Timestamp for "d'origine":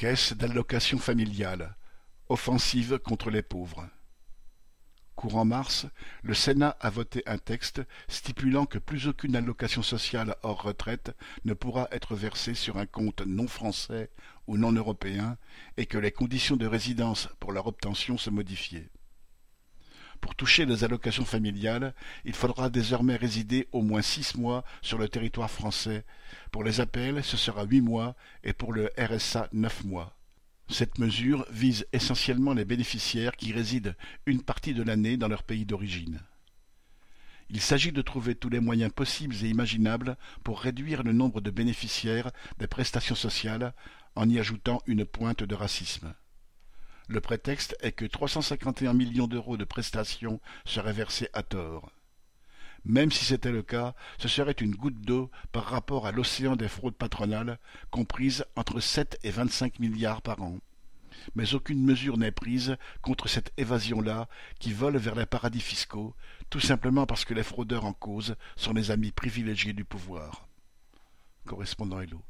35.64-36.20